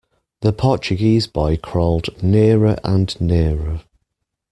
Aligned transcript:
The 0.41 0.51
Portuguese 0.51 1.27
boy 1.27 1.57
crawled 1.57 2.23
nearer 2.23 2.75
and 2.83 3.15
nearer. 3.21 3.81